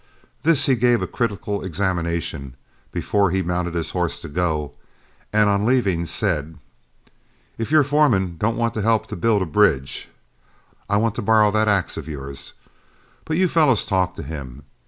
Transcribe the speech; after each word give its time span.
This 0.41 0.65
he 0.65 0.73
gave 0.75 1.03
a 1.03 1.05
critical 1.05 1.63
examination, 1.63 2.55
before 2.91 3.29
he 3.29 3.43
mounted 3.43 3.75
his 3.75 3.91
horse 3.91 4.19
to 4.21 4.27
go, 4.29 4.73
and 5.31 5.47
on 5.47 5.63
leaving 5.63 6.05
said, 6.05 6.57
"If 7.59 7.69
your 7.69 7.83
foreman 7.83 8.37
don't 8.39 8.57
want 8.57 8.73
to 8.73 8.81
help 8.81 9.07
build 9.21 9.43
a 9.43 9.45
bridge, 9.45 10.09
I 10.89 10.97
want 10.97 11.13
to 11.17 11.21
borrow 11.21 11.51
that 11.51 11.67
axe 11.67 11.97
of 11.97 12.07
yours. 12.07 12.53
But 13.25 13.37
you 13.37 13.47
fellows 13.47 13.85
talk 13.85 14.15
to 14.15 14.23
him. 14.23 14.63